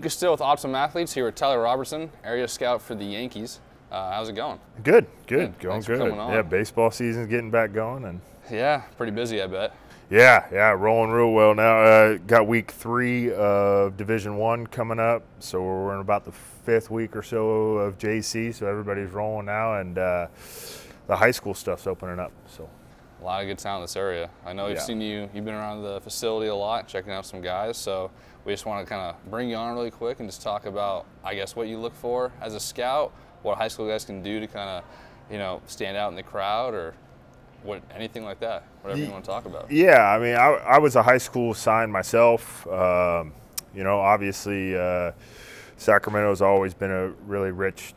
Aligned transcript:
Lucas 0.00 0.14
Still 0.14 0.30
with 0.32 0.40
Optimum 0.40 0.76
Athletes 0.76 1.12
here 1.12 1.26
with 1.26 1.34
Tyler 1.34 1.60
Robertson, 1.60 2.10
area 2.24 2.48
scout 2.48 2.80
for 2.80 2.94
the 2.94 3.04
Yankees. 3.04 3.60
Uh, 3.92 4.14
how's 4.14 4.30
it 4.30 4.32
going? 4.32 4.58
Good, 4.82 5.04
good, 5.26 5.58
Good. 5.58 5.58
going 5.58 5.82
good. 5.82 6.14
Yeah, 6.16 6.40
baseball 6.40 6.90
season's 6.90 7.26
getting 7.26 7.50
back 7.50 7.74
going, 7.74 8.06
and 8.06 8.22
Yeah, 8.50 8.80
pretty 8.96 9.12
busy, 9.12 9.42
I 9.42 9.46
bet. 9.46 9.74
yeah, 10.08 10.46
yeah, 10.50 10.70
rolling 10.70 11.10
real 11.10 11.32
well 11.32 11.54
now. 11.54 11.82
Uh, 11.82 12.16
got 12.26 12.46
week 12.46 12.70
three 12.70 13.30
of 13.34 13.98
Division 13.98 14.38
One 14.38 14.66
coming 14.66 14.98
up, 14.98 15.22
so 15.38 15.60
we're 15.62 15.92
in 15.96 16.00
about 16.00 16.24
the 16.24 16.32
fifth 16.32 16.90
week 16.90 17.14
or 17.14 17.22
so 17.22 17.72
of 17.76 17.98
JC. 17.98 18.54
So 18.54 18.66
everybody's 18.66 19.10
rolling 19.10 19.44
now, 19.44 19.74
and 19.80 19.98
uh, 19.98 20.28
the 21.08 21.16
high 21.16 21.30
school 21.32 21.52
stuff's 21.52 21.86
opening 21.86 22.18
up. 22.18 22.32
So 22.48 22.70
A 23.20 23.24
lot 23.24 23.42
of 23.42 23.48
good 23.48 23.58
talent 23.58 23.80
in 23.80 23.84
this 23.84 23.96
area. 23.96 24.30
I 24.46 24.52
know 24.52 24.66
we've 24.66 24.76
Yeah. 24.76 24.82
seen 24.82 25.00
you. 25.00 25.28
You've 25.34 25.44
been 25.44 25.54
around 25.54 25.82
the 25.82 26.00
facility 26.00 26.48
a 26.48 26.54
lot, 26.54 26.88
checking 26.88 27.12
out 27.12 27.26
some 27.26 27.42
guys. 27.42 27.76
So 27.76 28.10
we 28.44 28.52
just 28.52 28.64
want 28.64 28.86
to 28.86 28.88
kind 28.88 29.02
of 29.10 29.30
bring 29.30 29.50
you 29.50 29.56
on 29.56 29.74
really 29.74 29.90
quick 29.90 30.20
and 30.20 30.28
just 30.28 30.42
talk 30.42 30.64
about, 30.64 31.04
I 31.22 31.34
guess, 31.34 31.54
what 31.54 31.68
you 31.68 31.78
look 31.78 31.94
for 31.94 32.32
as 32.40 32.54
a 32.54 32.60
scout, 32.60 33.12
what 33.42 33.58
high 33.58 33.68
school 33.68 33.86
guys 33.86 34.04
can 34.06 34.22
do 34.22 34.40
to 34.40 34.46
kind 34.46 34.70
of, 34.70 34.84
you 35.30 35.36
know, 35.38 35.60
stand 35.66 35.96
out 35.98 36.08
in 36.08 36.16
the 36.16 36.22
crowd, 36.22 36.72
or 36.74 36.94
what 37.62 37.82
anything 37.94 38.24
like 38.24 38.40
that. 38.40 38.62
Whatever 38.80 39.02
you 39.02 39.10
want 39.10 39.22
to 39.24 39.30
talk 39.30 39.44
about. 39.44 39.70
Yeah, 39.70 40.00
I 40.10 40.18
mean, 40.18 40.34
I, 40.34 40.54
I 40.54 40.78
was 40.78 40.96
a 40.96 41.02
high 41.02 41.18
school 41.18 41.52
sign 41.52 41.90
myself. 41.90 42.66
Um, 42.68 43.34
you 43.74 43.84
know, 43.84 44.00
obviously, 44.00 44.74
uh, 44.76 45.12
Sacramento's 45.76 46.40
always 46.40 46.72
been 46.72 46.90
a 46.90 47.08
really 47.26 47.50
rich, 47.50 47.92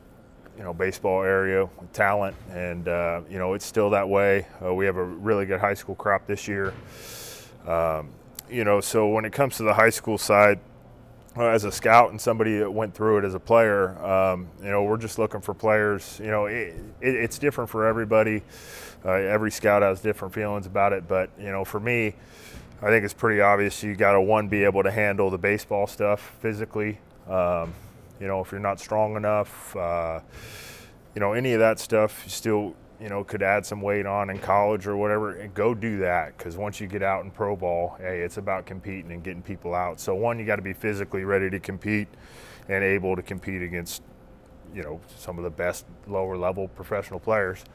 you 0.57 0.63
know, 0.63 0.73
baseball 0.73 1.23
area 1.23 1.67
talent, 1.93 2.35
and 2.51 2.87
uh, 2.87 3.21
you 3.29 3.37
know, 3.37 3.53
it's 3.53 3.65
still 3.65 3.89
that 3.91 4.07
way. 4.07 4.47
Uh, 4.63 4.73
we 4.73 4.85
have 4.85 4.97
a 4.97 5.03
really 5.03 5.45
good 5.45 5.59
high 5.59 5.73
school 5.73 5.95
crop 5.95 6.27
this 6.27 6.47
year. 6.47 6.73
Um, 7.67 8.09
you 8.49 8.63
know, 8.63 8.81
so 8.81 9.07
when 9.07 9.25
it 9.25 9.33
comes 9.33 9.57
to 9.57 9.63
the 9.63 9.73
high 9.73 9.89
school 9.89 10.17
side, 10.17 10.59
uh, 11.35 11.45
as 11.45 11.63
a 11.63 11.71
scout 11.71 12.11
and 12.11 12.21
somebody 12.21 12.59
that 12.59 12.71
went 12.71 12.93
through 12.93 13.17
it 13.17 13.25
as 13.25 13.33
a 13.33 13.39
player, 13.39 13.97
um, 14.05 14.47
you 14.61 14.69
know, 14.69 14.83
we're 14.83 14.97
just 14.97 15.17
looking 15.17 15.41
for 15.41 15.53
players. 15.53 16.19
You 16.23 16.29
know, 16.29 16.45
it, 16.45 16.75
it, 17.01 17.15
it's 17.15 17.39
different 17.39 17.69
for 17.69 17.87
everybody. 17.87 18.43
Uh, 19.03 19.11
every 19.11 19.51
scout 19.51 19.81
has 19.81 19.99
different 19.99 20.33
feelings 20.33 20.65
about 20.65 20.93
it, 20.93 21.07
but 21.07 21.29
you 21.39 21.51
know, 21.51 21.65
for 21.65 21.79
me, 21.79 22.15
I 22.81 22.87
think 22.87 23.03
it's 23.03 23.13
pretty 23.13 23.41
obvious 23.41 23.81
you 23.81 23.95
got 23.95 24.11
to 24.11 24.21
one 24.21 24.47
be 24.47 24.63
able 24.63 24.83
to 24.83 24.91
handle 24.91 25.29
the 25.29 25.37
baseball 25.37 25.87
stuff 25.87 26.35
physically. 26.41 26.99
Um, 27.27 27.73
you 28.23 28.29
know, 28.29 28.39
if 28.39 28.53
you're 28.53 28.61
not 28.61 28.79
strong 28.79 29.17
enough, 29.17 29.75
uh, 29.75 30.21
you 31.13 31.19
know, 31.19 31.33
any 31.33 31.51
of 31.51 31.59
that 31.59 31.77
stuff, 31.77 32.21
you 32.23 32.31
still, 32.31 32.73
you 33.01 33.09
know, 33.09 33.21
could 33.21 33.43
add 33.43 33.65
some 33.65 33.81
weight 33.81 34.05
on 34.05 34.29
in 34.29 34.39
college 34.39 34.87
or 34.87 34.95
whatever, 34.95 35.35
and 35.35 35.53
go 35.53 35.73
do 35.73 35.97
that. 35.99 36.37
Because 36.37 36.55
once 36.55 36.79
you 36.79 36.87
get 36.87 37.03
out 37.03 37.25
in 37.25 37.31
pro 37.31 37.57
ball, 37.57 37.97
hey, 37.99 38.21
it's 38.21 38.37
about 38.37 38.65
competing 38.65 39.11
and 39.11 39.25
getting 39.25 39.41
people 39.41 39.75
out. 39.75 39.99
So 39.99 40.15
one, 40.15 40.39
you 40.39 40.45
got 40.45 40.55
to 40.55 40.61
be 40.61 40.71
physically 40.71 41.25
ready 41.25 41.49
to 41.49 41.59
compete 41.59 42.07
and 42.69 42.81
able 42.81 43.17
to 43.17 43.21
compete 43.21 43.61
against, 43.61 44.03
you 44.73 44.83
know, 44.83 45.01
some 45.17 45.37
of 45.37 45.43
the 45.43 45.49
best 45.49 45.85
lower 46.07 46.37
level 46.37 46.69
professional 46.69 47.19
players. 47.19 47.65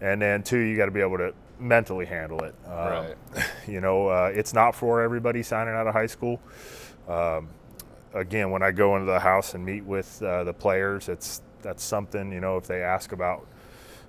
And 0.00 0.22
then 0.22 0.44
two, 0.44 0.58
you 0.58 0.76
got 0.76 0.84
to 0.84 0.92
be 0.92 1.00
able 1.00 1.18
to 1.18 1.34
mentally 1.58 2.06
handle 2.06 2.44
it. 2.44 2.54
Um, 2.64 2.72
Right. 2.76 3.16
You 3.66 3.80
know, 3.80 4.06
uh, 4.06 4.30
it's 4.32 4.54
not 4.54 4.76
for 4.76 5.02
everybody 5.02 5.42
signing 5.42 5.74
out 5.74 5.88
of 5.88 5.92
high 5.94 6.06
school. 6.06 6.40
Um, 7.08 7.48
again, 8.16 8.50
when 8.50 8.62
I 8.62 8.72
go 8.72 8.96
into 8.96 9.06
the 9.06 9.20
house 9.20 9.54
and 9.54 9.64
meet 9.64 9.84
with 9.84 10.22
uh, 10.22 10.44
the 10.44 10.52
players, 10.52 11.08
it's 11.08 11.42
that's 11.62 11.82
something 11.82 12.32
you 12.32 12.40
know 12.40 12.56
if 12.56 12.66
they 12.66 12.82
ask 12.82 13.12
about 13.12 13.46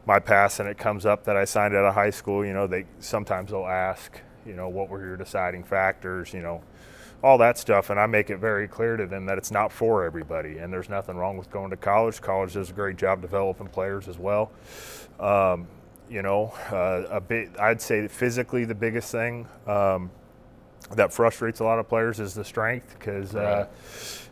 my 0.08 0.20
past 0.20 0.60
and 0.60 0.70
it 0.70 0.78
comes 0.78 1.06
up 1.06 1.26
that 1.26 1.36
I 1.36 1.44
signed 1.44 1.76
out 1.76 1.86
of 1.86 1.94
high 1.94 2.10
school, 2.10 2.46
you 2.46 2.54
know, 2.54 2.66
they 2.66 2.86
sometimes 3.00 3.52
they'll 3.52 3.66
ask, 3.66 4.20
you 4.46 4.54
know, 4.54 4.70
what 4.70 4.90
were 4.90 5.06
your 5.06 5.18
deciding 5.18 5.66
factors, 5.66 6.34
you 6.34 6.42
know, 6.42 6.64
all 7.22 7.38
that 7.40 7.58
stuff, 7.58 7.90
and 7.90 8.00
I 8.00 8.06
make 8.06 8.30
it 8.30 8.38
very 8.38 8.68
clear 8.68 8.96
to 8.96 9.06
them 9.06 9.26
that 9.26 9.38
it's 9.38 9.52
not 9.52 9.72
for 9.72 10.06
everybody, 10.06 10.60
and 10.60 10.72
there's 10.72 10.88
nothing 10.88 11.18
wrong 11.18 11.38
with 11.38 11.52
going 11.52 11.72
to 11.72 11.78
college. 11.78 12.22
College 12.22 12.54
does 12.54 12.70
a 12.70 12.74
great 12.74 12.96
job 12.96 13.22
developing 13.22 13.68
players 13.68 14.08
as 14.08 14.18
well. 14.18 14.52
Um, 15.20 15.68
you 16.10 16.22
know, 16.22 16.54
uh, 16.72 17.04
a 17.10 17.20
bit. 17.20 17.60
I'd 17.60 17.82
say 17.82 18.08
physically 18.08 18.64
the 18.64 18.76
biggest 18.76 19.12
thing. 19.12 19.48
Um, 19.66 20.10
that 20.92 21.14
frustrates 21.14 21.60
a 21.60 21.64
lot 21.64 21.80
of 21.80 21.90
players 21.90 22.20
is 22.20 22.34
the 22.34 22.46
strength 22.46 22.96
because 22.98 23.36
uh, 23.36 23.68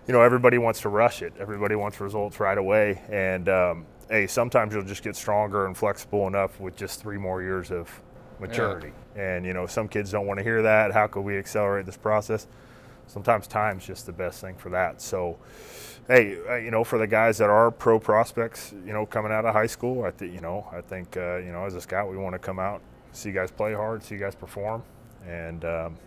you 0.07 0.13
know 0.13 0.21
everybody 0.21 0.57
wants 0.57 0.81
to 0.81 0.89
rush 0.89 1.21
it. 1.21 1.33
Everybody 1.39 1.75
wants 1.75 1.99
results 1.99 2.39
right 2.39 2.57
away. 2.57 3.01
And 3.09 3.49
um, 3.49 3.85
hey 4.09 4.27
sometimes 4.27 4.73
you'll 4.73 4.83
just 4.83 5.03
get 5.03 5.15
stronger 5.15 5.65
and 5.65 5.75
flexible 5.75 6.27
enough 6.27 6.59
with 6.59 6.75
just 6.75 7.01
three 7.01 7.17
more 7.17 7.41
years 7.41 7.71
of 7.71 7.89
maturity. 8.39 8.93
And 9.15 9.45
you 9.45 9.53
know 9.53 9.65
some 9.65 9.87
kids 9.87 10.11
don't 10.11 10.27
want 10.27 10.37
to 10.39 10.43
hear 10.43 10.61
that. 10.61 10.93
How 10.93 11.07
could 11.07 11.21
we 11.21 11.37
accelerate 11.37 11.85
this 11.85 11.97
process? 11.97 12.47
Sometimes 13.07 13.47
time's 13.47 13.85
just 13.85 14.05
the 14.05 14.13
best 14.13 14.41
thing 14.41 14.55
for 14.55 14.69
that. 14.69 15.01
So 15.01 15.37
hey 16.07 16.37
uh, 16.47 16.55
you 16.55 16.71
know 16.71 16.83
for 16.83 16.97
the 16.99 17.07
guys 17.07 17.37
that 17.39 17.49
are 17.49 17.71
pro 17.71 17.99
prospects 17.99 18.73
you 18.85 18.93
know 18.93 19.05
coming 19.05 19.31
out 19.31 19.43
of 19.43 19.55
high 19.55 19.65
school 19.65 20.03
i 20.03 20.11
think 20.11 20.31
you 20.31 20.39
know 20.39 20.63
i 20.71 20.79
think 20.79 21.17
uh, 21.17 21.37
you 21.37 21.51
know 21.51 21.65
as 21.65 21.73
a 21.73 21.81
scout 21.81 22.07
we 22.07 22.15
want 22.15 22.31
to 22.31 22.37
come 22.37 22.59
out 22.59 22.79
see 23.11 23.29
you 23.29 23.33
guys 23.33 23.49
play 23.49 23.73
hard 23.73 24.03
see 24.03 24.13
you 24.13 24.21
guys 24.21 24.35
perform. 24.35 24.83
And 25.27 25.65
um, 25.65 25.97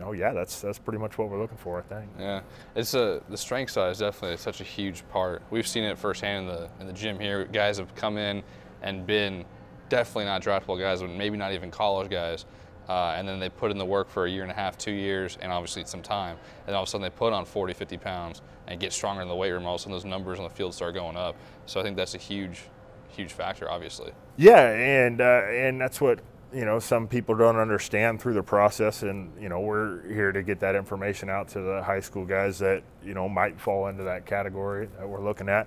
know, 0.00 0.12
yeah, 0.12 0.32
that's 0.32 0.60
that's 0.60 0.78
pretty 0.78 0.98
much 0.98 1.18
what 1.18 1.30
we're 1.30 1.40
looking 1.40 1.56
for, 1.56 1.78
I 1.78 1.82
think. 1.82 2.10
Yeah, 2.18 2.40
it's 2.74 2.94
a 2.94 3.22
the 3.28 3.36
strength 3.36 3.72
side 3.72 3.90
is 3.90 3.98
definitely 3.98 4.36
such 4.36 4.60
a 4.60 4.64
huge 4.64 5.06
part. 5.08 5.42
We've 5.50 5.66
seen 5.66 5.84
it 5.84 5.98
firsthand 5.98 6.48
in 6.48 6.54
the 6.54 6.70
in 6.80 6.86
the 6.86 6.92
gym 6.92 7.18
here. 7.18 7.44
Guys 7.44 7.78
have 7.78 7.94
come 7.94 8.18
in 8.18 8.42
and 8.82 9.06
been 9.06 9.44
definitely 9.88 10.24
not 10.24 10.42
draftable 10.42 10.78
guys, 10.78 11.00
but 11.00 11.10
maybe 11.10 11.36
not 11.36 11.52
even 11.52 11.70
college 11.70 12.10
guys. 12.10 12.44
Uh, 12.88 13.14
and 13.16 13.26
then 13.26 13.38
they 13.40 13.48
put 13.48 13.70
in 13.70 13.78
the 13.78 13.84
work 13.84 14.10
for 14.10 14.26
a 14.26 14.30
year 14.30 14.42
and 14.42 14.52
a 14.52 14.54
half, 14.54 14.76
two 14.76 14.92
years, 14.92 15.38
and 15.40 15.50
obviously 15.50 15.84
some 15.86 16.02
time. 16.02 16.36
And 16.66 16.76
all 16.76 16.82
of 16.82 16.88
a 16.88 16.90
sudden 16.90 17.02
they 17.02 17.10
put 17.10 17.32
on 17.32 17.46
40, 17.46 17.72
50 17.72 17.96
pounds 17.96 18.42
and 18.66 18.78
get 18.78 18.92
stronger 18.92 19.22
in 19.22 19.28
the 19.28 19.34
weight 19.34 19.52
room. 19.52 19.64
All 19.64 19.76
of 19.76 19.80
a 19.80 19.82
sudden 19.82 19.92
those 19.92 20.04
numbers 20.04 20.38
on 20.38 20.44
the 20.44 20.50
field 20.50 20.74
start 20.74 20.94
going 20.94 21.16
up. 21.16 21.34
So 21.64 21.80
I 21.80 21.82
think 21.82 21.96
that's 21.96 22.14
a 22.14 22.18
huge, 22.18 22.64
huge 23.08 23.32
factor, 23.32 23.70
obviously. 23.70 24.12
Yeah, 24.36 24.68
and 24.68 25.20
uh, 25.20 25.42
and 25.48 25.80
that's 25.80 26.00
what 26.00 26.20
you 26.54 26.64
know 26.64 26.78
some 26.78 27.08
people 27.08 27.34
don't 27.34 27.56
understand 27.56 28.20
through 28.20 28.34
the 28.34 28.42
process, 28.42 29.02
and 29.02 29.32
you 29.40 29.48
know 29.48 29.60
we're 29.60 30.06
here 30.06 30.30
to 30.30 30.42
get 30.42 30.60
that 30.60 30.74
information 30.74 31.28
out 31.28 31.48
to 31.48 31.60
the 31.60 31.82
high 31.82 32.00
school 32.00 32.24
guys 32.24 32.58
that 32.60 32.82
you 33.04 33.14
know 33.14 33.28
might 33.28 33.60
fall 33.60 33.88
into 33.88 34.04
that 34.04 34.24
category 34.24 34.88
that 34.98 35.08
we're 35.08 35.22
looking 35.22 35.48
at. 35.48 35.66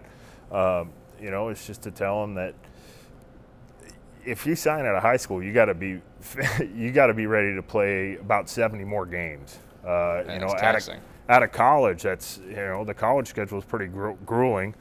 Um, 0.52 0.92
you 1.22 1.32
know, 1.32 1.50
it's 1.50 1.68
just 1.68 1.82
to 1.84 1.92
tell 1.92 2.22
them 2.22 2.36
that 2.36 2.54
if 4.26 4.46
you 4.46 4.56
sign 4.56 4.86
out 4.86 4.96
of 4.96 5.02
high 5.02 5.18
school, 5.18 5.44
you 5.44 5.54
got 5.54 5.66
to 5.66 5.74
be 5.74 6.02
you 6.76 6.92
got 6.92 7.08
to 7.08 7.14
be 7.14 7.26
ready 7.26 7.54
to 7.56 7.62
play 7.62 8.16
about 8.16 8.50
70 8.50 8.84
more 8.86 9.06
games. 9.06 9.60
Uh, 9.86 10.24
you 10.30 10.40
know, 10.40 10.48
of, 10.48 10.58
taxing. 10.58 11.00
out 11.30 11.44
of 11.44 11.52
college, 11.52 12.04
that's 12.04 12.40
you 12.48 12.56
know 12.56 12.86
the 12.86 12.94
college 12.94 13.28
schedule 13.28 13.58
is 13.58 13.66
pretty 13.66 13.88
gru- 13.88 14.18
grueling. 14.26 14.74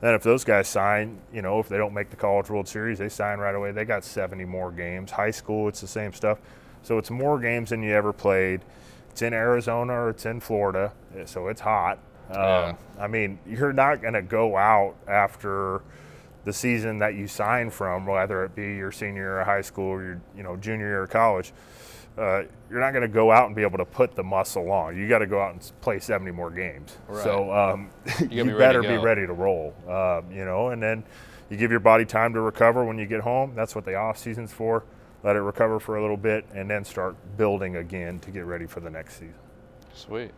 Then 0.00 0.14
if 0.14 0.22
those 0.22 0.44
guys 0.44 0.68
sign, 0.68 1.18
you 1.32 1.42
know, 1.42 1.58
if 1.58 1.68
they 1.68 1.76
don't 1.76 1.92
make 1.92 2.10
the 2.10 2.16
College 2.16 2.50
World 2.50 2.68
Series, 2.68 2.98
they 2.98 3.08
sign 3.08 3.38
right 3.38 3.54
away. 3.54 3.72
They 3.72 3.84
got 3.84 4.04
70 4.04 4.44
more 4.44 4.70
games. 4.70 5.10
High 5.10 5.32
school, 5.32 5.68
it's 5.68 5.80
the 5.80 5.88
same 5.88 6.12
stuff. 6.12 6.38
So 6.82 6.98
it's 6.98 7.10
more 7.10 7.40
games 7.40 7.70
than 7.70 7.82
you 7.82 7.92
ever 7.94 8.12
played. 8.12 8.60
It's 9.10 9.22
in 9.22 9.32
Arizona 9.32 9.92
or 9.94 10.10
it's 10.10 10.24
in 10.24 10.38
Florida, 10.38 10.92
so 11.24 11.48
it's 11.48 11.60
hot. 11.60 11.98
Yeah. 12.30 12.66
Um, 12.66 12.78
I 13.00 13.08
mean, 13.08 13.38
you're 13.46 13.72
not 13.72 14.00
going 14.00 14.14
to 14.14 14.22
go 14.22 14.56
out 14.56 14.94
after 15.08 15.82
the 16.44 16.52
season 16.52 16.98
that 16.98 17.14
you 17.14 17.26
sign 17.26 17.70
from, 17.70 18.06
whether 18.06 18.44
it 18.44 18.54
be 18.54 18.76
your 18.76 18.92
senior 18.92 19.22
year 19.22 19.40
of 19.40 19.46
high 19.46 19.60
school 19.60 19.86
or 19.86 20.02
your 20.02 20.20
you 20.36 20.42
know 20.42 20.56
junior 20.56 20.86
year 20.86 21.02
of 21.02 21.10
college. 21.10 21.52
Uh, 22.18 22.42
you're 22.68 22.80
not 22.80 22.90
going 22.90 23.02
to 23.02 23.08
go 23.08 23.30
out 23.30 23.46
and 23.46 23.54
be 23.54 23.62
able 23.62 23.78
to 23.78 23.84
put 23.84 24.14
the 24.14 24.22
muscle 24.22 24.70
on. 24.72 24.96
You 24.96 25.08
got 25.08 25.20
to 25.20 25.26
go 25.26 25.40
out 25.40 25.52
and 25.52 25.72
play 25.80 26.00
70 26.00 26.30
more 26.32 26.50
games. 26.50 26.98
So 27.22 27.52
um, 27.52 27.90
you, 28.20 28.28
be 28.44 28.52
ready 28.52 28.58
better 28.58 28.82
be 28.82 28.96
ready 28.98 29.26
to 29.26 29.32
roll. 29.32 29.74
Um, 29.88 30.30
you 30.32 30.44
know, 30.44 30.70
and 30.70 30.82
then 30.82 31.04
you 31.48 31.56
give 31.56 31.70
your 31.70 31.80
body 31.80 32.04
time 32.04 32.34
to 32.34 32.40
recover 32.40 32.84
when 32.84 32.98
you 32.98 33.06
get 33.06 33.20
home. 33.20 33.52
That's 33.54 33.74
what 33.74 33.84
the 33.84 33.94
off 33.94 34.18
season's 34.18 34.52
for. 34.52 34.84
Let 35.22 35.36
it 35.36 35.40
recover 35.40 35.80
for 35.80 35.96
a 35.96 36.02
little 36.02 36.16
bit, 36.16 36.44
and 36.54 36.70
then 36.70 36.84
start 36.84 37.16
building 37.36 37.76
again 37.76 38.20
to 38.20 38.30
get 38.30 38.44
ready 38.44 38.66
for 38.66 38.80
the 38.80 38.90
next 38.90 39.14
season. 39.14 39.34
Sweet. 39.94 40.30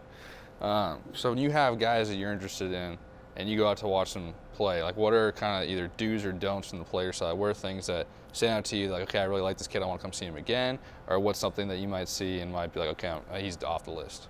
Um, 0.60 1.00
so 1.12 1.30
when 1.30 1.38
you 1.38 1.50
have 1.50 1.78
guys 1.78 2.08
that 2.08 2.16
you're 2.16 2.32
interested 2.32 2.72
in, 2.72 2.98
and 3.40 3.50
you 3.50 3.56
go 3.56 3.68
out 3.68 3.78
to 3.78 3.88
watch 3.88 4.14
them 4.14 4.34
play, 4.54 4.82
like 4.82 4.96
what 4.96 5.12
are 5.12 5.32
kind 5.32 5.64
of 5.64 5.70
either 5.70 5.90
do's 5.96 6.24
or 6.24 6.32
don'ts 6.32 6.68
from 6.70 6.78
the 6.78 6.84
player 6.84 7.12
side? 7.12 7.32
What 7.32 7.46
are 7.46 7.54
things 7.54 7.86
that 7.86 8.06
stand 8.32 8.58
out 8.58 8.64
to 8.66 8.76
you, 8.76 8.88
like 8.90 9.02
okay, 9.02 9.18
I 9.20 9.24
really 9.24 9.42
like 9.42 9.58
this 9.58 9.66
kid, 9.66 9.82
I 9.82 9.86
want 9.86 10.00
to 10.00 10.04
come 10.04 10.12
see 10.12 10.26
him 10.26 10.36
again, 10.36 10.78
or 11.08 11.18
what's 11.18 11.38
something 11.38 11.66
that 11.68 11.78
you 11.78 11.88
might 11.88 12.08
see 12.08 12.40
and 12.40 12.52
might 12.52 12.72
be 12.72 12.80
like, 12.80 12.90
okay, 12.90 13.14
he's 13.38 13.62
off 13.64 13.84
the 13.84 13.90
list. 13.90 14.28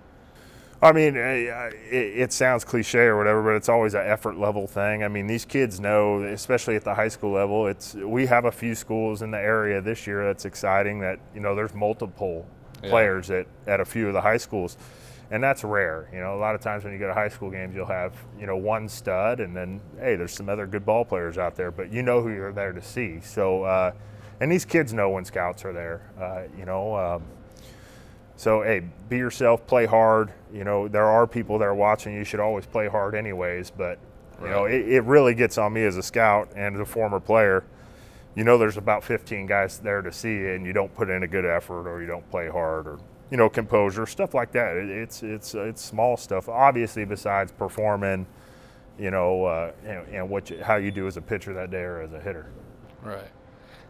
I 0.83 0.91
mean, 0.93 1.15
uh, 1.15 1.19
it, 1.91 2.21
it 2.23 2.33
sounds 2.33 2.63
cliche 2.63 3.01
or 3.01 3.15
whatever, 3.15 3.43
but 3.43 3.55
it's 3.55 3.69
always 3.69 3.93
an 3.93 4.01
effort 4.07 4.39
level 4.39 4.65
thing. 4.65 5.03
I 5.03 5.09
mean, 5.09 5.27
these 5.27 5.45
kids 5.45 5.79
know, 5.79 6.23
especially 6.23 6.75
at 6.75 6.83
the 6.83 6.95
high 6.95 7.09
school 7.09 7.31
level, 7.33 7.67
it's 7.67 7.93
we 7.93 8.25
have 8.25 8.45
a 8.45 8.51
few 8.51 8.73
schools 8.73 9.21
in 9.21 9.29
the 9.29 9.37
area 9.37 9.79
this 9.79 10.07
year 10.07 10.25
that's 10.25 10.45
exciting. 10.45 10.99
That 10.99 11.19
you 11.35 11.39
know, 11.41 11.53
there's 11.53 11.75
multiple 11.75 12.47
Yeah. 12.81 12.89
players 12.89 13.29
at 13.29 13.45
at 13.67 13.79
a 13.79 13.85
few 13.85 14.07
of 14.07 14.13
the 14.13 14.21
high 14.21 14.37
schools, 14.37 14.75
and 15.31 15.43
that's 15.43 15.63
rare. 15.63 16.07
You 16.13 16.19
know, 16.19 16.35
a 16.35 16.39
lot 16.39 16.53
of 16.53 16.61
times 16.61 16.83
when 16.83 16.93
you 16.93 16.99
go 16.99 17.07
to 17.07 17.13
high 17.13 17.29
school 17.29 17.49
games, 17.49 17.73
you'll 17.75 17.85
have 17.87 18.13
you 18.39 18.45
know 18.45 18.57
one 18.57 18.87
stud, 18.87 19.39
and 19.39 19.55
then 19.55 19.81
hey, 19.99 20.15
there's 20.15 20.33
some 20.33 20.49
other 20.49 20.67
good 20.67 20.85
ball 20.85 21.03
players 21.05 21.37
out 21.37 21.55
there, 21.55 21.71
but 21.71 21.91
you 21.91 22.03
know 22.03 22.21
who 22.21 22.29
you're 22.29 22.51
there 22.53 22.73
to 22.73 22.81
see. 22.81 23.19
So, 23.21 23.63
uh, 23.63 23.91
and 24.39 24.51
these 24.51 24.65
kids 24.65 24.93
know 24.93 25.09
when 25.09 25.25
scouts 25.25 25.65
are 25.65 25.73
there. 25.73 26.01
Uh, 26.19 26.43
you 26.57 26.65
know. 26.65 26.95
Um, 26.95 27.23
So 28.35 28.63
hey, 28.63 28.81
be 29.07 29.17
yourself, 29.17 29.67
play 29.67 29.85
hard. 29.85 30.31
You 30.51 30.63
know, 30.63 30.87
there 30.87 31.05
are 31.05 31.27
people 31.27 31.59
that 31.59 31.65
are 31.65 31.75
watching. 31.75 32.13
You 32.15 32.23
should 32.23 32.39
always 32.39 32.65
play 32.65 32.87
hard, 32.87 33.13
anyways. 33.13 33.69
But 33.69 33.99
you 34.41 34.47
know, 34.49 34.65
it, 34.65 34.87
it 34.89 35.03
really 35.03 35.35
gets 35.35 35.59
on 35.59 35.73
me 35.73 35.83
as 35.85 35.95
a 35.95 36.01
scout 36.01 36.49
and 36.55 36.73
as 36.75 36.81
a 36.81 36.85
former 36.85 37.19
player. 37.19 37.63
You 38.33 38.43
know, 38.43 38.57
there's 38.57 38.77
about 38.77 39.03
15 39.03 39.45
guys 39.45 39.77
there 39.77 40.01
to 40.01 40.11
see 40.11 40.37
and 40.47 40.65
you 40.65 40.73
don't 40.73 40.91
put 40.95 41.09
in 41.11 41.21
a 41.21 41.27
good 41.27 41.45
effort, 41.45 41.87
or 41.87 42.01
you 42.01 42.07
don't 42.07 42.27
play 42.31 42.49
hard, 42.49 42.87
or 42.87 42.97
you 43.31 43.37
know, 43.37 43.49
composure, 43.49 44.05
stuff 44.05 44.33
like 44.33 44.51
that. 44.51 44.75
It, 44.75 44.89
it's 44.89 45.23
it's 45.23 45.55
it's 45.55 45.81
small 45.81 46.17
stuff. 46.17 46.49
Obviously, 46.49 47.05
besides 47.05 47.51
performing, 47.51 48.27
you 48.99 49.09
know, 49.09 49.45
uh, 49.45 49.71
and, 49.85 50.07
and 50.09 50.29
what 50.29 50.49
you, 50.49 50.61
how 50.61 50.75
you 50.75 50.91
do 50.91 51.07
as 51.07 51.17
a 51.17 51.21
pitcher 51.21 51.53
that 51.53 51.71
day 51.71 51.81
or 51.81 52.01
as 52.01 52.13
a 52.13 52.19
hitter. 52.19 52.51
Right. 53.01 53.31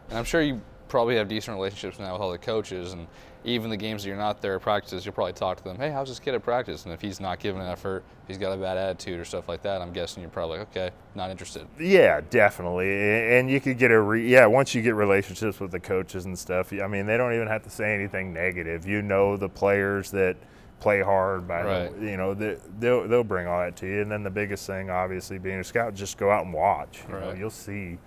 And 0.08 0.18
I'm 0.18 0.24
sure 0.24 0.40
you 0.42 0.60
probably 0.88 1.16
have 1.16 1.28
decent 1.28 1.56
relationships 1.56 1.98
now 1.98 2.12
with 2.12 2.22
all 2.22 2.30
the 2.30 2.38
coaches, 2.38 2.92
and 2.92 3.06
even 3.44 3.70
the 3.70 3.76
games 3.76 4.02
that 4.02 4.08
you're 4.08 4.16
not 4.18 4.40
there 4.40 4.54
at 4.56 4.62
practices, 4.62 5.04
you'll 5.04 5.14
probably 5.14 5.32
talk 5.32 5.58
to 5.58 5.64
them. 5.64 5.76
Hey, 5.76 5.90
how's 5.90 6.08
this 6.08 6.18
kid 6.20 6.34
at 6.34 6.42
practice? 6.44 6.84
And 6.84 6.94
if 6.94 7.00
he's 7.00 7.18
not 7.20 7.40
giving 7.40 7.60
an 7.60 7.66
effort, 7.68 8.04
he's 8.28 8.38
got 8.38 8.52
a 8.52 8.56
bad 8.56 8.76
attitude 8.76 9.18
or 9.18 9.24
stuff 9.24 9.48
like 9.48 9.62
that, 9.62 9.82
I'm 9.82 9.92
guessing 9.92 10.20
you're 10.22 10.30
probably 10.30 10.58
like, 10.58 10.68
okay, 10.70 10.90
not 11.14 11.30
interested. 11.30 11.66
Yeah, 11.78 12.20
definitely. 12.30 13.36
And 13.38 13.50
you 13.50 13.60
could 13.60 13.78
get 13.78 13.90
a 13.90 14.00
re- 14.00 14.28
yeah. 14.28 14.46
Once 14.46 14.74
you 14.74 14.82
get 14.82 14.94
relationships 14.94 15.58
with 15.60 15.70
the 15.72 15.80
coaches 15.80 16.24
and 16.24 16.38
stuff, 16.38 16.72
I 16.72 16.86
mean, 16.86 17.06
they 17.06 17.16
don't 17.16 17.34
even 17.34 17.48
have 17.48 17.62
to 17.64 17.70
say 17.70 17.94
anything 17.94 18.32
negative. 18.32 18.86
You 18.86 19.02
know 19.02 19.36
the 19.36 19.48
players 19.48 20.10
that 20.12 20.36
play 20.80 21.00
hard 21.00 21.46
by 21.46 21.62
Right. 21.62 21.92
you 22.00 22.16
know 22.16 22.34
they, 22.34 22.56
they'll 22.80 23.06
they'll 23.06 23.22
bring 23.22 23.46
all 23.46 23.60
that 23.60 23.76
to 23.76 23.86
you. 23.86 24.02
And 24.02 24.10
then 24.10 24.22
the 24.24 24.30
biggest 24.30 24.66
thing, 24.66 24.90
obviously, 24.90 25.38
being 25.38 25.60
a 25.60 25.64
scout, 25.64 25.94
just 25.94 26.18
go 26.18 26.30
out 26.30 26.44
and 26.44 26.52
watch. 26.52 27.02
you 27.08 27.14
know 27.14 27.32
you'll 27.32 27.50
see 27.50 27.98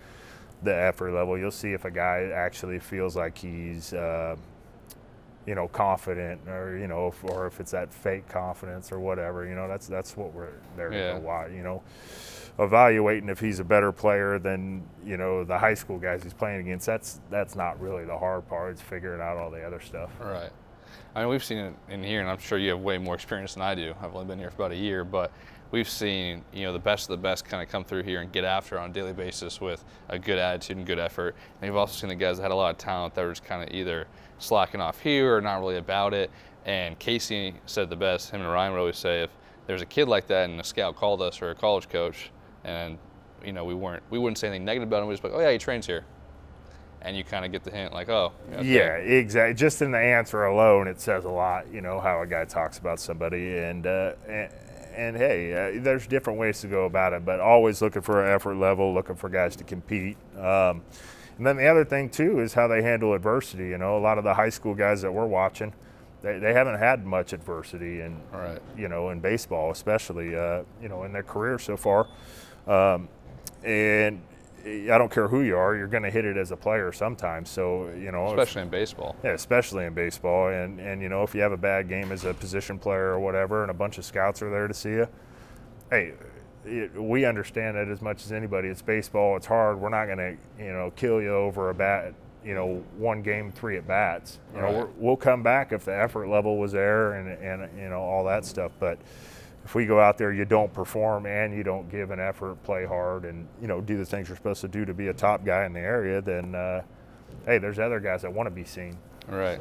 the 0.64 0.74
effort 0.76 1.12
level. 1.14 1.38
You'll 1.38 1.52
see 1.52 1.74
if 1.74 1.86
a 1.86 1.92
guy 1.92 2.30
actually 2.34 2.80
feels 2.80 3.16
like 3.16 3.38
he's. 3.38 3.94
Uh, 3.94 4.36
you 5.46 5.54
know, 5.56 5.68
confident, 5.68 6.42
or 6.48 6.78
you 6.78 6.88
know, 6.88 7.08
if, 7.08 7.24
or 7.24 7.46
if 7.48 7.60
it's 7.60 7.72
that 7.72 7.94
fake 7.94 8.28
confidence 8.28 8.92
or 8.92 9.00
whatever, 9.00 9.46
you 9.46 9.56
know, 9.56 9.68
that's 9.68 9.88
that's 9.88 10.18
what 10.18 10.34
we're 10.34 10.50
there 10.76 10.92
Yeah. 10.94 11.14
to 11.14 11.20
watch. 11.20 11.52
You 11.52 11.64
know, 11.64 11.84
evaluating 12.60 13.30
if 13.30 13.40
he's 13.40 13.60
a 13.60 13.64
better 13.64 13.92
player 13.92 14.40
than 14.40 14.84
you 15.06 15.18
know 15.18 15.44
the 15.44 15.58
high 15.58 15.74
school 15.74 15.98
guys 15.98 16.24
he's 16.24 16.34
playing 16.34 16.62
against. 16.62 16.86
That's 16.86 17.20
that's 17.30 17.56
not 17.56 17.80
really 17.80 18.06
the 18.06 18.18
hard 18.18 18.48
part. 18.48 18.72
It's 18.72 18.82
figuring 18.82 19.22
out 19.22 19.38
all 19.38 19.50
the 19.52 19.64
other 19.64 19.80
stuff. 19.80 20.10
Right. 20.20 20.50
I 21.16 21.22
mean, 21.22 21.30
we've 21.30 21.44
seen 21.44 21.58
it 21.60 21.74
in 21.90 22.04
here, 22.04 22.20
and 22.22 22.30
I'm 22.30 22.38
sure 22.40 22.58
you 22.58 22.72
have 22.72 22.82
way 22.82 22.98
more 22.98 23.16
experience 23.16 23.54
than 23.54 23.64
I 23.64 23.74
do. 23.74 23.94
I've 24.02 24.14
only 24.14 24.26
been 24.28 24.40
here 24.40 24.50
for 24.50 24.58
about 24.64 24.72
a 24.72 24.76
year, 24.78 25.06
but 25.06 25.32
we've 25.72 25.88
seen 25.90 26.44
you 26.54 26.64
know 26.64 26.74
the 26.74 26.80
best 26.80 27.10
of 27.10 27.18
the 27.18 27.22
best 27.22 27.46
kind 27.46 27.62
of 27.64 27.70
come 27.70 27.84
through 27.84 28.04
here 28.04 28.22
and 28.22 28.32
get 28.32 28.44
after 28.44 28.80
on 28.80 28.90
a 28.90 28.94
daily 28.94 29.14
basis 29.14 29.60
with 29.62 29.84
a 30.10 30.18
good 30.20 30.38
attitude 30.40 30.78
and 30.78 30.86
good 30.86 31.00
effort. 31.00 31.36
And 31.62 31.70
we've 31.70 31.78
also 31.78 31.94
seen 32.00 32.10
the 32.10 32.16
guys 32.16 32.38
that 32.38 32.44
had 32.44 32.52
a 32.52 32.56
lot 32.56 32.72
of 32.72 32.78
talent 32.78 33.14
that 33.16 33.24
were 33.24 33.32
just 33.32 33.44
kind 33.46 33.64
of 33.68 33.74
either 33.76 34.08
slacking 34.40 34.82
off 34.82 35.00
here 35.00 35.38
or 35.38 35.42
not 35.42 35.60
really 35.60 35.78
about 35.78 36.14
it. 36.14 36.32
And 36.66 36.98
Casey 36.98 37.56
said 37.66 37.90
the 37.90 37.96
best. 37.96 38.32
Him 38.32 38.42
and 38.42 38.50
Ryan 38.50 38.74
would 38.74 38.80
always 38.80 38.98
say 38.98 39.24
if 39.24 39.30
there's 39.68 39.82
a 39.82 39.86
kid 39.86 40.08
like 40.08 40.28
that 40.28 40.50
and 40.50 40.60
a 40.60 40.64
scout 40.64 40.96
called 40.96 41.22
us 41.22 41.42
or 41.42 41.52
a 41.52 41.56
college 41.56 41.90
coach, 41.90 42.32
and 42.64 42.98
you 43.44 43.54
know 43.54 43.66
we 43.66 43.74
weren't 43.74 44.04
we 44.10 44.18
wouldn't 44.18 44.38
say 44.38 44.48
anything 44.48 44.66
negative 44.66 44.88
about 44.88 45.02
him. 45.02 45.08
We 45.08 45.14
just 45.14 45.24
like, 45.24 45.34
oh 45.34 45.40
yeah, 45.40 45.52
he 45.52 45.58
trains 45.58 45.86
here. 45.86 46.06
And 47.02 47.16
you 47.16 47.24
kind 47.24 47.46
of 47.46 47.52
get 47.52 47.64
the 47.64 47.70
hint, 47.70 47.94
like, 47.94 48.10
oh, 48.10 48.32
okay. 48.52 48.66
Yeah, 48.66 48.96
exactly. 48.96 49.54
Just 49.54 49.84
in 49.84 49.92
the 49.92 50.00
answer 50.00 50.46
alone, 50.46 50.88
it 50.88 51.00
says 51.00 51.24
a 51.26 51.30
lot. 51.30 51.72
You 51.72 51.82
know 51.82 52.00
how 52.00 52.24
a 52.24 52.26
guy 52.26 52.46
talks 52.46 52.80
about 52.80 53.00
somebody, 53.00 53.60
and 53.60 53.86
uh, 53.86 54.14
and, 54.28 54.52
and 54.96 55.16
hey, 55.16 55.54
uh, 55.78 55.84
there's 55.84 56.08
different 56.08 56.40
ways 56.40 56.62
to 56.62 56.68
go 56.68 56.86
about 56.86 57.14
it, 57.14 57.24
but 57.24 57.40
always 57.40 57.80
looking 57.80 58.02
for 58.02 58.26
an 58.26 58.34
effort 58.34 58.56
level, 58.56 58.92
looking 58.92 59.16
for 59.16 59.30
guys 59.30 59.56
to 59.58 59.64
compete. 59.64 60.18
Um, 60.36 60.82
and 61.38 61.46
then 61.46 61.58
the 61.58 61.68
other 61.68 61.86
thing 61.86 62.10
too 62.10 62.40
is 62.40 62.54
how 62.54 62.68
they 62.68 62.82
handle 62.82 63.14
adversity. 63.14 63.70
You 63.70 63.78
know, 63.78 63.98
a 63.98 64.00
lot 64.00 64.18
of 64.18 64.24
the 64.24 64.34
high 64.34 64.50
school 64.50 64.74
guys 64.76 65.02
that 65.02 65.12
we're 65.12 65.26
watching, 65.26 65.74
they, 66.22 66.40
they 66.40 66.54
haven't 66.54 66.80
had 66.80 67.06
much 67.06 67.34
adversity, 67.34 68.02
and 68.02 68.20
Right. 68.32 68.60
you 68.78 68.88
know, 68.88 69.10
in 69.10 69.20
baseball 69.20 69.72
especially, 69.72 70.36
uh, 70.36 70.64
you 70.82 70.90
know, 70.90 71.04
in 71.04 71.12
their 71.14 71.24
career 71.24 71.60
so 71.60 71.76
far. 71.78 72.08
Um, 72.68 73.10
and 73.64 74.22
I 74.66 74.98
don't 74.98 75.12
care 75.12 75.28
who 75.28 75.42
you 75.42 75.56
are, 75.58 75.76
you're 75.76 75.88
going 75.88 76.02
to 76.04 76.10
hit 76.10 76.26
it 76.26 76.38
as 76.38 76.50
a 76.52 76.58
player 76.58 76.92
sometimes. 76.92 77.50
So 77.52 77.90
you 77.90 78.12
know, 78.12 78.26
if- 78.28 78.32
especially 78.40 78.64
in 78.64 78.70
baseball. 78.70 79.16
yeah, 79.24 79.32
especially 79.32 79.86
in 79.86 79.94
baseball. 79.94 80.48
And, 80.50 80.80
and, 80.80 81.02
you 81.02 81.10
know, 81.10 81.22
if 81.24 81.36
you 81.36 81.42
have 81.42 81.52
a 81.52 81.58
bad 81.58 81.88
game 81.88 82.12
as 82.12 82.26
a 82.26 82.34
position 82.34 82.80
player 82.80 83.10
or 83.12 83.20
whatever, 83.20 83.62
and 83.62 83.70
a 83.70 83.76
bunch 83.76 83.98
of 84.00 84.06
scouts 84.06 84.42
are 84.42 84.50
there 84.50 84.68
to 84.68 84.74
see 84.74 84.90
you, 84.92 85.08
hey, 85.92 86.14
it, 86.66 86.94
we 87.02 87.26
understand 87.26 87.78
that 87.78 87.88
as 87.88 88.02
much 88.02 88.26
as 88.26 88.32
anybody. 88.32 88.68
It's 88.70 88.82
baseball, 88.82 89.38
it's 89.38 89.46
hard. 89.46 89.80
We're 89.80 89.90
not 89.90 90.06
going 90.06 90.18
to, 90.18 90.64
you 90.64 90.72
know, 90.74 90.92
kill 90.96 91.22
you 91.22 91.34
over 91.34 91.70
a 91.70 91.74
bat, 91.74 92.14
you 92.44 92.54
know, 92.54 92.84
one 92.98 93.22
game, 93.22 93.52
three 93.52 93.78
at 93.78 93.88
bats. 93.88 94.40
You 94.54 94.62
know, 94.62 94.66
Right. 94.68 94.76
we're, 94.76 94.88
we'll 94.98 95.18
come 95.18 95.44
back 95.44 95.72
if 95.72 95.86
the 95.86 95.96
effort 95.98 96.28
level 96.28 96.58
was 96.58 96.72
there 96.72 97.14
and, 97.14 97.30
and, 97.30 97.80
you 97.80 97.90
know, 97.90 98.02
all 98.02 98.24
that 98.26 98.46
stuff. 98.46 98.72
But 98.80 98.98
if 99.64 99.74
we 99.76 99.86
go 99.86 100.00
out 100.00 100.18
there, 100.18 100.32
you 100.32 100.46
don't 100.46 100.72
perform 100.74 101.26
and 101.26 101.56
you 101.56 101.64
don't 101.64 101.90
give 101.90 102.12
an 102.12 102.20
effort, 102.20 102.62
play 102.64 102.86
hard, 102.86 103.26
and, 103.26 103.48
you 103.62 103.68
know, 103.68 103.82
do 103.82 103.98
the 103.98 104.06
things 104.06 104.28
you're 104.28 104.38
supposed 104.38 104.62
to 104.62 104.68
do 104.68 104.86
to 104.86 104.94
be 104.94 105.08
a 105.08 105.14
top 105.14 105.44
guy 105.44 105.66
in 105.66 105.74
the 105.74 105.80
area, 105.80 106.22
then, 106.22 106.54
uh, 106.54 106.82
hey, 107.46 107.58
there's 107.58 107.80
other 107.80 108.00
guys 108.00 108.22
that 108.22 108.32
want 108.32 108.48
to 108.48 108.52
be 108.52 108.64
seen. 108.64 108.98
Right. 109.28 109.60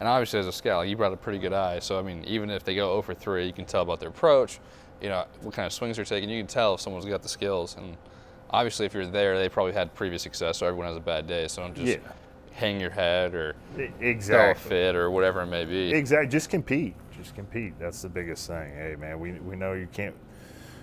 And 0.00 0.08
obviously, 0.08 0.38
as 0.40 0.46
a 0.46 0.52
scout, 0.52 0.88
you 0.88 0.96
brought 0.96 1.12
a 1.12 1.16
pretty 1.16 1.38
good 1.38 1.52
eye. 1.52 1.78
So, 1.78 1.98
I 1.98 2.02
mean, 2.02 2.22
even 2.24 2.50
if 2.50 2.64
they 2.64 2.74
go 2.74 2.88
0 2.92 3.02
for 3.02 3.14
3, 3.14 3.46
you 3.46 3.52
can 3.52 3.64
tell 3.64 3.82
about 3.82 3.98
their 4.00 4.10
approach, 4.10 4.58
you 5.00 5.08
know, 5.08 5.24
what 5.42 5.54
kind 5.54 5.66
of 5.66 5.72
swings 5.72 5.96
they're 5.96 6.04
taking. 6.04 6.28
You 6.28 6.40
can 6.40 6.46
tell 6.46 6.74
if 6.74 6.80
someone's 6.80 7.06
got 7.06 7.22
the 7.22 7.28
skills. 7.28 7.76
And 7.78 7.96
obviously, 8.50 8.84
if 8.86 8.92
you're 8.94 9.06
there, 9.06 9.38
they 9.38 9.48
probably 9.48 9.72
had 9.72 9.94
previous 9.94 10.22
success, 10.22 10.58
so 10.58 10.66
everyone 10.66 10.86
has 10.88 10.96
a 10.96 11.00
bad 11.00 11.26
day. 11.26 11.48
So 11.48 11.62
don't 11.62 11.74
just 11.74 11.86
Yeah. 11.86 12.12
hang 12.52 12.78
your 12.78 12.90
head 12.90 13.34
or 13.34 13.54
E- 13.78 13.86
throw 13.86 13.86
a 14.00 14.10
Exactly. 14.10 14.68
fit 14.68 14.96
or 14.96 15.10
whatever 15.10 15.42
it 15.42 15.46
may 15.46 15.64
be. 15.64 15.92
Exactly. 15.94 16.28
Just 16.28 16.50
compete. 16.50 16.94
Just 17.16 17.34
compete. 17.34 17.72
That's 17.78 18.02
the 18.02 18.08
biggest 18.10 18.46
thing. 18.46 18.74
Hey, 18.74 18.96
man, 18.98 19.18
we, 19.18 19.32
we 19.32 19.56
know 19.56 19.72
you 19.72 19.88
can't, 19.92 20.14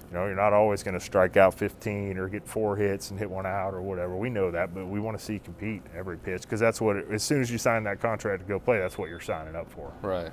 you 0.10 0.18
know, 0.18 0.26
you're 0.28 0.36
not 0.36 0.54
always 0.54 0.84
going 0.84 0.94
to 0.94 1.00
strike 1.00 1.38
out 1.38 1.54
15 1.54 2.18
or 2.18 2.28
get 2.28 2.48
four 2.48 2.76
hits 2.76 3.10
and 3.10 3.20
hit 3.20 3.30
one 3.30 3.46
out 3.46 3.74
or 3.74 3.82
whatever. 3.82 4.16
We 4.16 4.30
know 4.30 4.52
that, 4.52 4.74
but 4.74 4.86
we 4.88 5.00
want 5.00 5.18
to 5.18 5.24
see 5.24 5.34
you 5.34 5.40
compete 5.40 5.82
every 5.96 6.18
pitch 6.18 6.44
because 6.44 6.60
that's 6.60 6.80
what, 6.80 6.98
it, 6.98 7.08
as 7.12 7.24
soon 7.24 7.42
as 7.42 7.50
you 7.52 7.58
sign 7.58 7.84
that 7.86 8.00
contract 8.00 8.44
to 8.44 8.48
go 8.48 8.60
play, 8.60 8.80
that's 8.80 8.98
what 8.98 9.10
you're 9.10 9.20
signing 9.20 9.56
up 9.56 9.72
for. 9.72 9.92
Right. 10.02 10.32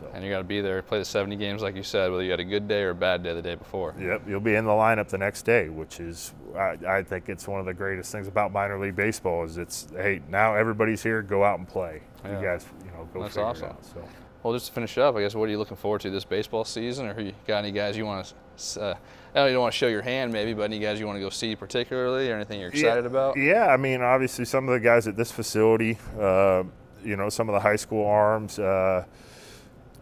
So, 0.00 0.08
And 0.14 0.24
you 0.24 0.30
got 0.30 0.38
to 0.38 0.44
be 0.44 0.60
there, 0.60 0.80
play 0.82 0.98
the 0.98 1.04
70 1.04 1.36
games, 1.36 1.62
like 1.62 1.76
you 1.76 1.82
said, 1.82 2.10
whether 2.10 2.22
you 2.24 2.30
had 2.30 2.40
a 2.40 2.44
good 2.44 2.66
day 2.66 2.82
or 2.82 2.90
a 2.90 2.94
bad 2.94 3.22
day 3.22 3.34
the 3.34 3.42
day 3.42 3.54
before. 3.54 3.94
yep, 4.00 4.22
you'll 4.26 4.40
be 4.40 4.54
in 4.54 4.64
the 4.64 4.70
lineup 4.70 5.08
the 5.08 5.18
next 5.18 5.42
day, 5.42 5.68
which 5.68 6.00
is, 6.00 6.32
I, 6.56 6.76
I 6.88 7.02
think 7.02 7.28
it's 7.28 7.46
one 7.46 7.60
of 7.60 7.66
the 7.66 7.74
greatest 7.74 8.10
things 8.10 8.26
about 8.26 8.50
minor 8.50 8.80
league 8.80 8.96
baseball 8.96 9.44
is 9.44 9.58
it's, 9.58 9.88
hey, 9.94 10.22
now 10.28 10.54
everybody's 10.54 11.02
here, 11.02 11.22
go 11.22 11.44
out 11.44 11.58
and 11.58 11.68
play. 11.68 12.00
Yeah. 12.24 12.38
You 12.40 12.46
guys, 12.46 12.66
you 12.84 12.90
know, 12.92 13.08
go 13.12 13.22
That's 13.22 13.36
awesome. 13.36 13.68
out. 13.68 13.84
So. 13.84 14.02
Well, 14.42 14.54
just 14.54 14.68
to 14.68 14.72
finish 14.72 14.96
up, 14.96 15.16
I 15.16 15.20
guess, 15.20 15.34
what 15.34 15.48
are 15.48 15.52
you 15.52 15.58
looking 15.58 15.76
forward 15.76 16.00
to 16.00 16.10
this 16.10 16.24
baseball 16.24 16.64
season? 16.64 17.06
Or 17.06 17.20
you 17.20 17.34
got 17.46 17.58
any 17.58 17.72
guys 17.72 17.94
you 17.96 18.06
want 18.06 18.24
to, 18.26 18.34
uh, 18.76 18.94
I 19.34 19.38
know 19.38 19.46
you 19.46 19.52
don't 19.52 19.62
want 19.62 19.72
to 19.72 19.78
show 19.78 19.88
your 19.88 20.02
hand 20.02 20.32
maybe, 20.32 20.54
but 20.54 20.62
any 20.62 20.78
guys 20.78 20.98
you 20.98 21.06
want 21.06 21.16
to 21.16 21.20
go 21.20 21.30
see 21.30 21.54
particularly 21.54 22.30
or 22.30 22.34
anything 22.34 22.60
you're 22.60 22.70
excited 22.70 23.04
yeah, 23.04 23.10
about? 23.10 23.36
Yeah, 23.36 23.66
I 23.66 23.76
mean, 23.76 24.02
obviously, 24.02 24.44
some 24.44 24.68
of 24.68 24.74
the 24.74 24.80
guys 24.80 25.06
at 25.06 25.16
this 25.16 25.30
facility, 25.30 25.98
uh, 26.18 26.64
you 27.04 27.16
know, 27.16 27.28
some 27.28 27.48
of 27.48 27.54
the 27.54 27.60
high 27.60 27.76
school 27.76 28.06
arms, 28.06 28.58
uh, 28.58 29.04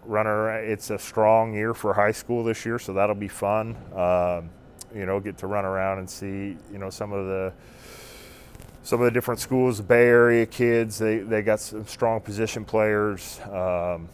runner. 0.04 0.58
It's 0.58 0.90
a 0.90 0.98
strong 0.98 1.54
year 1.54 1.74
for 1.74 1.92
high 1.92 2.12
school 2.12 2.42
this 2.42 2.64
year, 2.64 2.78
so 2.78 2.92
that'll 2.94 3.14
be 3.14 3.28
fun. 3.28 3.76
Um, 3.94 4.50
you 4.94 5.06
know, 5.06 5.20
get 5.20 5.36
to 5.38 5.46
run 5.46 5.64
around 5.64 5.98
and 5.98 6.08
see, 6.08 6.56
you 6.72 6.78
know, 6.78 6.90
some 6.90 7.12
of 7.12 7.26
the 7.26 7.52
some 8.82 9.00
of 9.00 9.04
the 9.04 9.10
different 9.10 9.38
schools, 9.38 9.76
the 9.76 9.82
Bay 9.82 10.06
Area 10.06 10.46
kids. 10.46 10.98
They 10.98 11.18
they 11.18 11.42
got 11.42 11.60
some 11.60 11.86
strong 11.86 12.20
position 12.20 12.64
players. 12.64 13.38
Um, 13.52 14.08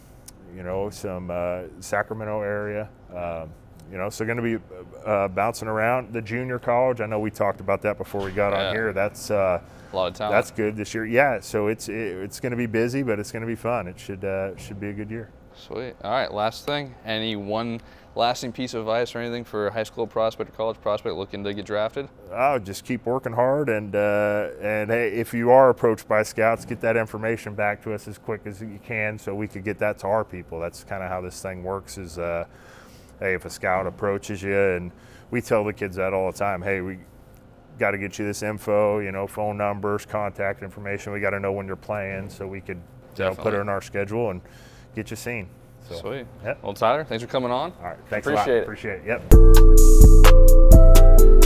you 0.54 0.62
know, 0.62 0.90
some 0.90 1.30
uh, 1.30 1.62
Sacramento 1.80 2.40
area. 2.40 2.88
Um, 3.14 3.50
you 3.90 3.98
know, 3.98 4.10
so 4.10 4.24
going 4.24 4.36
to 4.38 4.42
be 4.42 4.58
uh, 5.04 5.28
bouncing 5.28 5.68
around 5.68 6.12
the 6.12 6.22
junior 6.22 6.58
college. 6.58 7.00
I 7.00 7.06
know 7.06 7.18
we 7.18 7.30
talked 7.30 7.60
about 7.60 7.82
that 7.82 7.98
before 7.98 8.24
we 8.24 8.32
got 8.32 8.52
Yeah. 8.52 8.68
on 8.68 8.74
here. 8.74 8.92
That's 8.92 9.30
uh, 9.30 9.60
A 9.92 9.96
lot 9.96 10.06
of 10.08 10.14
talent. 10.14 10.32
that's 10.32 10.50
good 10.50 10.76
this 10.76 10.94
year. 10.94 11.04
Yeah, 11.04 11.40
so 11.40 11.68
it's 11.68 11.88
it, 11.88 11.94
it's 12.22 12.40
going 12.40 12.50
to 12.52 12.56
be 12.56 12.66
busy, 12.66 13.02
but 13.02 13.18
it's 13.18 13.30
going 13.32 13.42
to 13.42 13.46
be 13.46 13.54
fun. 13.56 13.86
It 13.86 13.98
should 13.98 14.24
uh, 14.24 14.56
should 14.56 14.80
be 14.80 14.88
a 14.88 14.92
good 14.92 15.10
year. 15.10 15.30
Sweet. 15.56 15.94
All 16.02 16.10
right, 16.10 16.32
last 16.32 16.66
thing. 16.66 16.94
Any 17.04 17.36
one 17.36 17.80
lasting 18.16 18.52
piece 18.52 18.74
of 18.74 18.80
advice 18.80 19.14
or 19.14 19.18
anything 19.20 19.44
for 19.44 19.68
a 19.68 19.72
high 19.72 19.82
school 19.84 20.06
prospect 20.06 20.50
or 20.50 20.52
college 20.52 20.80
prospect 20.80 21.14
looking 21.14 21.44
to 21.44 21.54
get 21.54 21.64
drafted? 21.64 22.08
Oh, 22.32 22.58
just 22.58 22.84
keep 22.84 23.06
working 23.06 23.32
hard, 23.32 23.68
and 23.68 23.94
uh, 23.94 24.48
and 24.60 24.90
hey, 24.90 25.10
if 25.12 25.32
you 25.32 25.50
are 25.52 25.68
approached 25.70 26.08
by 26.08 26.24
scouts, 26.24 26.64
get 26.64 26.80
that 26.80 26.96
information 26.96 27.54
back 27.54 27.82
to 27.84 27.92
us 27.92 28.08
as 28.08 28.18
quick 28.18 28.40
as 28.46 28.60
you 28.60 28.80
can, 28.84 29.16
so 29.18 29.32
we 29.34 29.46
could 29.46 29.62
get 29.62 29.78
that 29.78 29.98
to 29.98 30.06
our 30.08 30.24
people. 30.24 30.58
That's 30.58 30.82
kind 30.82 31.04
of 31.04 31.08
how 31.10 31.20
this 31.20 31.40
thing 31.40 31.62
works. 31.62 31.98
Is 31.98 32.18
uh, 32.18 32.46
hey, 33.20 33.34
if 33.34 33.44
a 33.44 33.50
scout 33.50 33.86
approaches 33.86 34.42
you, 34.42 34.58
and 34.58 34.92
we 35.30 35.40
tell 35.40 35.64
the 35.64 35.72
kids 35.72 35.96
that 35.96 36.12
all 36.12 36.30
the 36.30 36.38
time. 36.38 36.62
Hey, 36.62 36.80
we 36.80 36.98
got 37.78 37.92
to 37.92 37.98
get 37.98 38.18
you 38.18 38.26
this 38.26 38.42
info. 38.42 38.98
You 39.00 39.12
know, 39.12 39.26
phone 39.26 39.56
numbers, 39.56 40.06
contact 40.06 40.62
information. 40.62 41.12
We 41.12 41.20
got 41.20 41.30
to 41.30 41.40
know 41.40 41.52
when 41.52 41.66
you're 41.66 41.76
playing, 41.76 42.30
so 42.30 42.46
we 42.46 42.60
could 42.60 42.80
you 43.16 43.24
know, 43.24 43.34
put 43.34 43.54
it 43.54 43.58
in 43.58 43.68
our 43.68 43.82
schedule 43.82 44.30
and 44.30 44.40
get 44.94 45.10
you 45.10 45.16
seen. 45.16 45.48
So, 45.88 45.96
Sweet. 45.96 46.26
Yep. 46.44 46.62
Well, 46.62 46.74
Tyler, 46.74 47.04
thanks 47.04 47.22
for 47.22 47.30
coming 47.30 47.50
on. 47.50 47.72
All 47.72 47.84
right. 47.84 47.98
Thanks 48.08 48.26
Appreciate 48.26 48.46
a 48.46 48.56
lot. 48.56 48.58
it. 48.58 48.62
Appreciate 48.62 49.02
it. 49.04 49.20
Yep. 51.34 51.43